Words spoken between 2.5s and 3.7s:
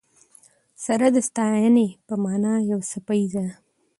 یو څپیزه ده.